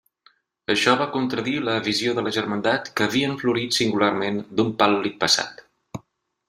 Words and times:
Això 0.73 0.95
va 1.01 1.07
contradir 1.15 1.53
la 1.67 1.75
visió 1.89 2.15
de 2.21 2.25
la 2.29 2.33
Germandat 2.39 2.91
que 3.01 3.07
havien 3.09 3.39
florit 3.45 3.79
singularment 3.81 4.45
d'un 4.59 4.77
pàl·lid 4.83 5.25
passat. 5.27 5.63